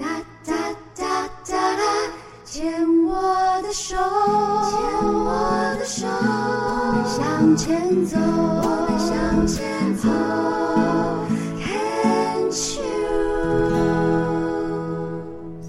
[0.00, 0.06] 哒
[0.46, 0.54] 哒
[0.96, 1.82] 哒哒哒，
[2.46, 4.00] 牵我的手，牵
[5.04, 8.16] 我的手，我们向前走，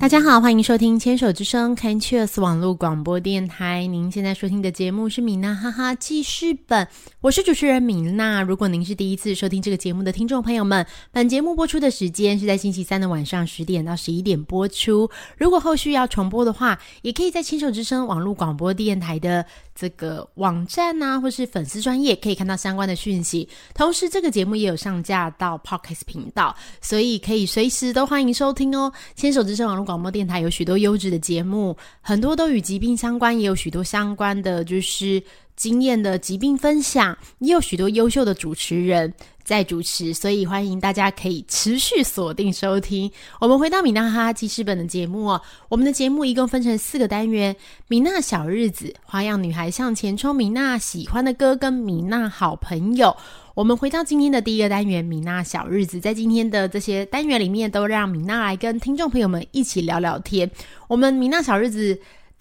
[0.01, 3.85] 大家好，欢迎收听牵手之声 c a n c h e s 网络广播电台。
[3.85, 6.87] 您现在收听的节目是米娜哈哈记事本，
[7.21, 8.41] 我是主持人米娜。
[8.41, 15.07] 如果您是第一次收听这个节目的听众朋友们，本节目播出的时间是在星期三的晚上十点到十一点播出。
[15.37, 23.47] 如果后续要重播的话，也可以在牵手之声网络广播电台的这个网站啊，或是粉丝专业可以看到相关的讯息。
[23.73, 28.91] 同时，这个节目也有上架到 Podcast 频道，所以可以随时都欢迎收听哦。
[29.15, 35.21] 牵手之声网络广播电台有许多优质的节目，很多都与疾病相关，也有许多相关的就是
[35.55, 39.13] 经验的疾病分享，也有许多优秀的主持人
[39.51, 43.11] 在主持，所以欢迎大家可以持续锁定收听。
[43.37, 47.53] 我们回到米娜哈哈记事本的节目哦，我们的节目一共分成四个单元：
[47.89, 53.13] 米娜小日子、花样女孩向前冲、米娜喜欢的歌跟米娜好朋友。
[53.53, 60.49] 我们回到今天的第一个单元，米娜小日子，在今天的这些单元里面，都让米娜来跟听众朋友们一起聊聊天。
[60.87, 61.99] 我们米娜小日子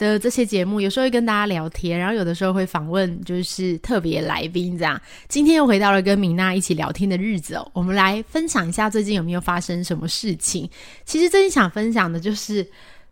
[0.09, 5.01] 的这些节目，有时候会跟大家聊天，然后有的时候会访问就是特别来宾这样。
[5.29, 10.69] 今天又回到了跟米娜一起聊天的日子哦，我们来分享一下最近有没有发生什么事情。
[11.05, 12.67] 其实最近想分享的就是。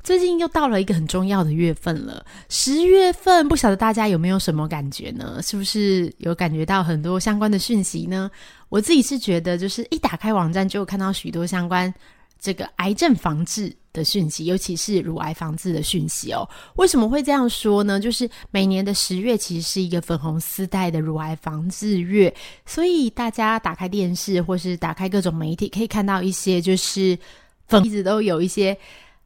[0.04, 5.40] 最近又到了一个很重要的月份了，十月份，不晓得大家有没有什么感觉呢？
[5.42, 8.30] 是不是有感觉到很多相关的讯息呢？
[8.70, 11.92] 我自己是觉得，就是一打开网站就看到许多相关
[12.38, 16.48] 这个癌症防治的讯息，尤其是乳癌防治的讯息哦。
[16.76, 17.98] 为什么会这样说呢？
[17.98, 27.18] 就是每年的十月其实是一个粉红丝带的乳癌防治月，所以大家打开电视或是打开各种媒体，可以看到一些就是
[27.66, 28.78] 粉一直都有一些。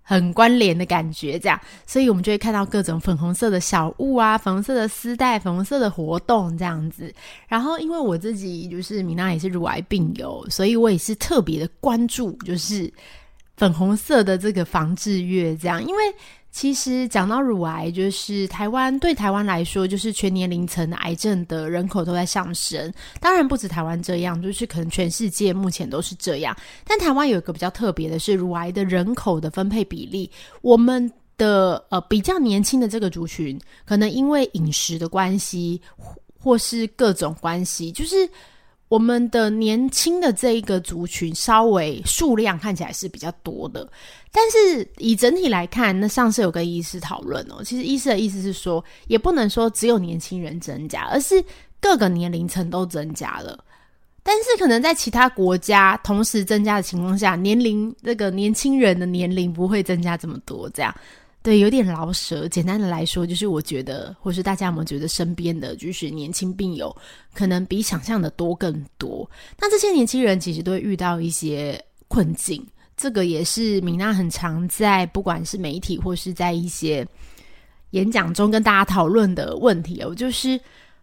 [0.03, 7.15] 很关联的感觉，这样，所以我们就会看到各种粉红色的小物啊，粉红色的丝带，粉红色的活动这样子。
[7.49, 12.93] 然后，因为我自己就是米娜也是乳癌病友，所以我也是特别的关注，就是
[13.57, 16.03] 粉红色的这个防治月这样，因为。
[16.53, 22.93] 其实讲到乳癌，就是台湾对台湾来说，就是全年龄层癌症的人口都在上升。
[23.21, 26.55] 当然不止台湾这样，就是可能全世界目前都是这样。
[26.85, 30.31] 但台湾有一个比较特别的是，乳癌的人口的分配比例，
[30.61, 35.81] 我们的呃比较年轻的这个族群，可能因为饮食的关系，
[36.39, 38.29] 或是各种关系，就是。
[38.93, 43.91] 我们的年轻的这一个族群，稍微数量看起来是比较多的，
[44.31, 51.43] 但是以整体来看，那上次有跟医师讨论哦，其实医师的意思是说，也不能说只有年轻人增加，而是
[51.81, 53.59] 各个年龄层都增加了。
[54.23, 60.95] 但是可能在其他国家同时增加的情况下，年龄这个年轻人的年龄不会增加这么多，这样。
[61.43, 62.47] 对，有点老舍。
[62.47, 66.95] 简单的来说，就是我觉得，或是大家有没有觉得身边的就是年轻病友，
[67.35, 69.29] 可能比想象的多更多。
[69.59, 72.65] 那这些年轻人其实都会遇到一些困境，
[72.97, 77.05] 这个也是米娜很常在不管是媒体或是在一些
[77.91, 80.15] 演讲中跟大家讨论的问题哦。
[80.15, 80.61] 就是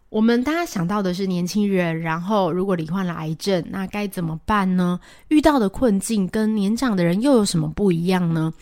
[0.07, 4.97] 我们大家想到的是年轻人，然后如果罹患了癌症，那该怎么办呢？
[5.27, 8.53] 遇到的困境跟年长的人又有什么不一样呢？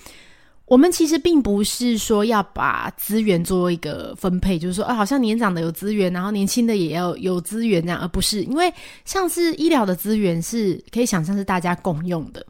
[0.67, 8.71] 我们其实并不是说要把资源做一个分配，就是说，啊，好像年长的有资源，然后年轻的也要有资源这样，而不是因为
[9.05, 12.45] 像是医疗的资源是可以想象是大家共用的，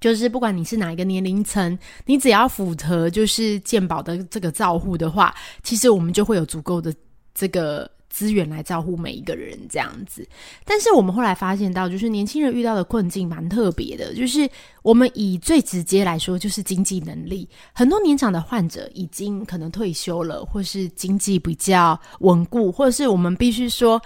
[0.00, 6.94] 就是不管你是哪一个年龄层，你只要符合就是健保的这个照护的话，其实我们就会有足够的
[7.34, 7.90] 这个。
[8.10, 10.26] 资源来照顾每一个人这样子，
[10.64, 14.14] 但是我们后来发现到，就是年轻人遇到的困境蛮特别的。
[14.14, 14.48] 就是
[14.82, 24.00] 我们以最直接来说，就是经济能力，很多年长的患者已经可能退休了，或是经济比较稳固，或者是我们必须说，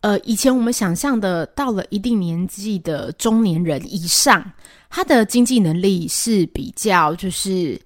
[0.00, 4.44] 呃，以前我们想象的到了一定年纪的中年人以上，
[4.90, 7.80] 他的经济能力是比较就是。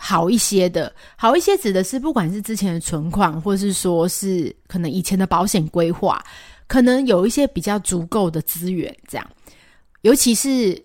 [0.00, 6.24] 好一些的，好一些指的是不管是之前的存款，或是说是可能以前的保险规划，
[6.68, 9.30] 可能有一些比较足够的资源，这样，
[10.02, 10.80] 尤其是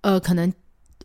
[0.00, 0.50] 呃，可能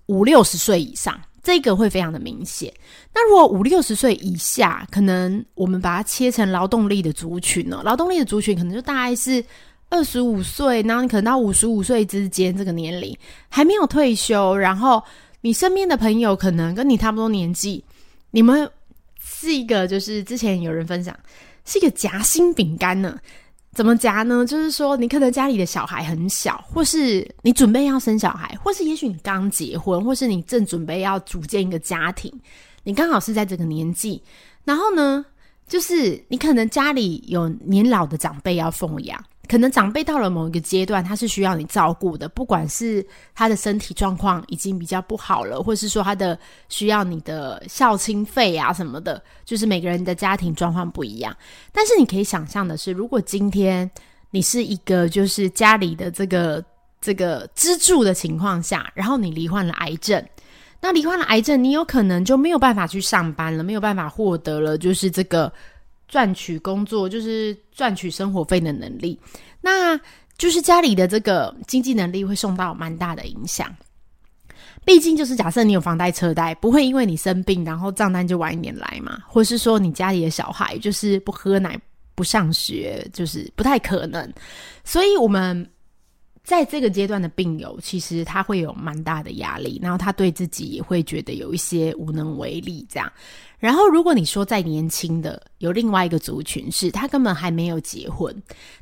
[0.06, 2.74] 五六十岁以上，这个会非常的明显。
[3.14, 9.44] 那如果五六十岁以下，可能我们把它切成劳动力的族群呢，劳动力的族群可能就大概是
[9.90, 13.14] 二十五岁，然后你可能到五十五岁之间这个年龄
[13.50, 15.04] 还没有退休，然后。
[15.42, 17.84] 你身边的朋友可能跟你差不多年纪，
[18.32, 18.70] 你们
[19.20, 21.18] 是一个就是之前有人分享
[21.66, 23.18] 是一个夹心饼干呢。
[23.72, 24.44] 怎么夹呢？
[24.46, 32.34] 就是说，你可能家里的小孩很小，或是你准备要生小孩，或是也许你刚结婚，或是你正准备要组建一个家庭，
[32.84, 34.22] 你刚好是在这个年纪。
[34.66, 35.24] 然后呢，
[35.68, 39.24] 就是你可能家里有年老的长辈要奉养。
[39.50, 43.04] 可能长辈到了某一个阶段，他是需要你照顾的，不管是
[43.34, 46.38] 他的身体状况已经比较不好了，或是说他的
[46.70, 51.36] 需要你的孝亲费啊什么的，就是每个人的家庭状况不一样。
[51.72, 53.90] 但是你可以想象的是，如果今天
[54.30, 56.64] 你是一个就是家里的这个
[57.02, 60.24] 这个支柱的情况下，然后你罹患了癌症，
[60.80, 65.52] 那罹患了癌症，你有可能就没有办法去上班了，没有办法获得了就是这个。
[66.10, 69.18] 赚取工作就是赚取生活费的能力，
[69.62, 69.98] 那
[70.38, 73.74] 就是家里的这个经济能力会受到蛮大的影响。
[74.84, 81.80] 毕竟就是假设你有房贷车贷，不会因为你生病然后账单就晚一年来嘛，或是说你家里的小孩就是不喝奶
[82.16, 84.34] 不上学，就是不太可能。
[84.84, 85.70] 所以我们
[86.50, 93.12] 在这个阶段的病友，其实他会有蛮大的压力，然后他对自己也会觉得有一些无能为力这样。
[93.60, 98.36] 然后，如果你说再年轻的有另外一个族群，是他根本还没有结婚，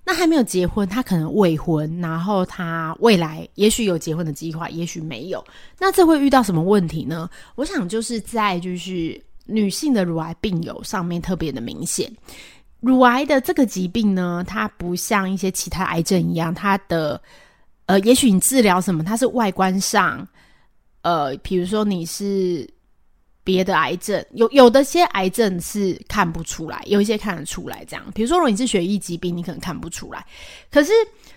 [0.06, 5.44] 那还没有结婚，他可能未婚，然后他未来也许有结婚的计划，也许没有，
[5.78, 7.30] 那这会遇到什么问题呢？
[7.56, 12.10] 我想就是在就是女性的乳癌病友上面特别的明显，
[12.80, 17.22] 乳癌的这个疾病呢，它不像一些其他癌症一样，它的
[17.88, 20.26] 呃，也许你治疗什么，它是外观上，
[21.02, 22.66] 呃，比如说你是。
[23.48, 27.86] 别的癌症有有的些癌症是看不出来，有一些看得出来。
[27.88, 30.26] 这样，比如说如果你是血液疾病，你可能看不出来。
[30.70, 30.92] 可是，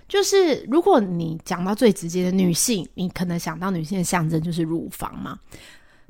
[0.08, 5.38] 就是如果你讲到最直接的女性，你可能想到女性的象征就是乳房嘛。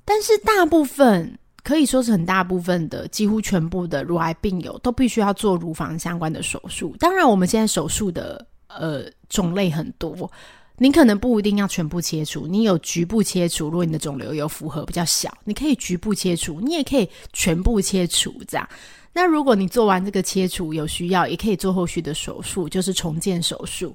[0.03, 6.97] 但是大部分可以说是很大部分的，几乎全部的乳癌病友都必须要做乳房相关的手术。
[6.99, 8.43] 当然，我们现在手术的
[8.79, 10.31] 呃种类很多。
[10.77, 13.67] 你可能不一定要全部切除，你有局部切除。
[13.67, 18.67] 如果你的肿瘤有符合比较小，你可以局部切除，你也可以全部切除这样。
[19.13, 23.95] 那如果你做完这个切除有需要，也可以做后续的手术，就是重建手术。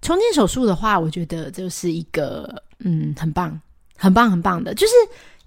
[0.00, 3.60] 重建手术的话，我觉得就是一个嗯，很棒、
[3.96, 4.92] 很棒、很棒的，就是。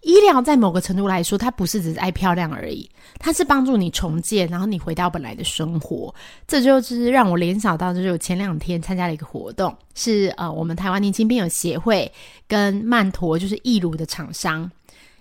[0.03, 2.89] 医疗在某个程度来说，它不是只是爱漂亮而已，
[3.19, 6.13] 它是帮助你重建，然后你回到本来的生活。
[6.45, 12.11] 这就是让我联想到，就是我前两天参加了一个活动，是呃，我们台湾年轻病友协会
[12.47, 14.69] 跟曼陀，就是义乳的厂商，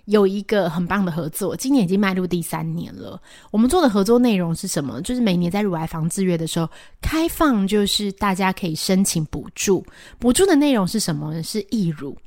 [0.05, 1.55] 有一个很棒的合作。
[1.55, 3.17] 今年已经迈入第三年了。
[3.51, 5.01] 我们做的合作内容是什么？
[5.01, 6.69] 就是每年在乳癌防治月的时候，
[7.01, 9.85] 开放就是大家可以申请补助，
[10.19, 11.41] 补助的内容是什么？
[11.41, 12.17] 是义乳。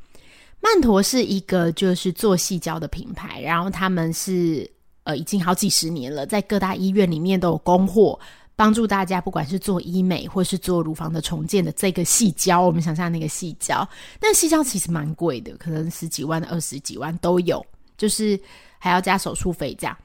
[0.66, 4.68] 曼陀是一个就是做细胶的品牌，然后他们是
[5.04, 8.18] 呃已经好几十年了，在各大医院里面都有供货，
[8.56, 17.64] 帮助大家不管是做医美或是做乳房的重建的这个细胶，我们想象那个细胶，但细胶其实蛮贵的，可能十几万、二十几万都有，
[17.96, 18.38] 就是
[18.76, 19.96] 还要加手术费这样。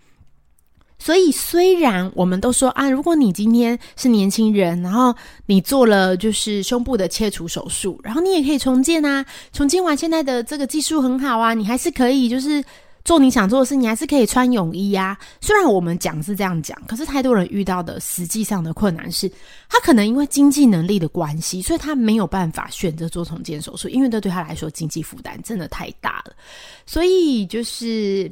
[1.04, 5.12] 所以，虽然我们都说啊，如果你今天是年轻人，然后
[5.48, 12.64] 你做了就是胸部的切除手术，然后你也可以重建啊，重建完现在的这个技术很好啊，你还是可以就是
[13.04, 15.18] 做你想做的事，你还是可以穿泳衣啊。
[15.42, 19.28] 虽然我们讲是这样讲，可是太多人遇到的实际上的困难是，
[19.70, 26.34] 他可能因为经济能力的关系，所以他没有办法选择做重建手术，因为这对他来说经济负担真的太大了，
[26.86, 28.32] 所以就是。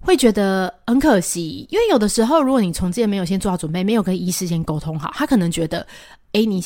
[0.00, 5.86] 会觉得很可惜，因为有的时候，如果你重建没有先做好准备，没有跟医师先沟通好，他可能觉得，
[6.32, 6.62] 哎，你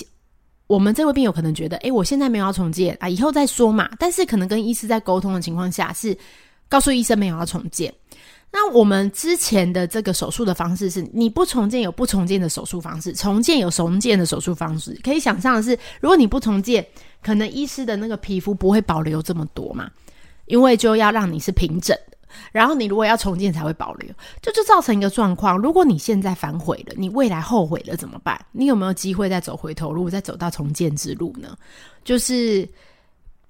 [0.66, 3.90] 我们这位病友可能觉得，哎，我现在没有要重建啊，以后再说嘛。
[3.98, 6.16] 但是可能跟医师在沟通的情况下，是
[6.68, 7.92] 告诉医生没有要重建。
[8.54, 14.98] 那我们之前的这个手术的方式是，你不重建有不重建的手术方式，重建有重建的手术方式。
[15.02, 15.70] 可以想象的是，
[16.00, 16.86] 如果你不重建，
[17.22, 19.90] 可能医师的那个皮肤不会保留这么多嘛，
[20.44, 21.96] 因为就要让你是平整。
[22.50, 24.08] 然后你如果要重建才会保留，
[24.40, 25.56] 就就造成一个状况。
[25.58, 28.38] 如果你现在反悔了，你未来后悔了怎么办？
[28.52, 31.56] 你有没有机会再走回头路，再走到重建之路呢？
[32.04, 32.68] 就是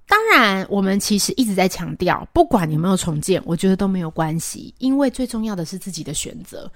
[0.06, 6.70] 当然，我们其实一直在强调，不管有没有重建，我觉得都没有关系，因为最重要的是自己的选择。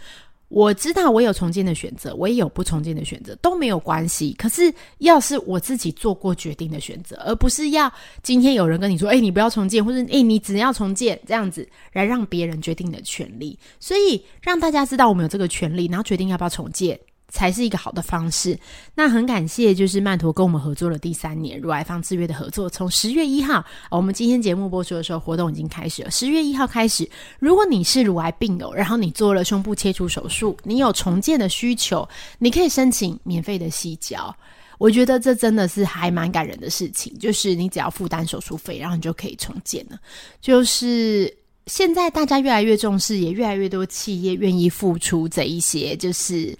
[0.49, 4.33] 我知道我有重建的选择，我也有不重建的选择，都没有关系。
[4.39, 16.99] 可是，要是我自己做过决定的选择，而不是要今天有人跟你说：“哎，你不要重建，或者哎，你只要重建，这样子来让别人决定的权利。”所以，让大家知道我们有这个权利，然后决定要不要重建，
[17.37, 18.59] 才是一个好的方式。
[18.95, 26.11] 那很感谢，就是曼陀跟我们合作了第三年乳癌防治月的合作，从十月一号，我们今天节目播出的时候，活动已经开始了。
[26.11, 27.07] 十月一号开始，
[27.39, 34.35] 如果你是乳癌病友，然后你做了胸部切除手术，你有重建的需求，你可以申请免费的细胶。
[34.79, 39.99] 我觉得这真的是还蛮感人的事情，就是你只要负担手术费，然后你就可以重建了。
[40.41, 41.35] 就是
[41.67, 46.57] 现在大家越来越重视，也越来越多企业愿意付出这一些，就是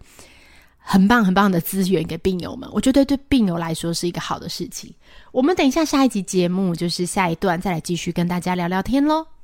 [0.89, 2.71] 很棒很棒的资源给病友们。
[2.73, 4.95] 我觉得对病友来说是一个好的事情。
[5.33, 9.36] 我们等一下下一集节目，就是下一段再来继续跟大家聊聊天喽。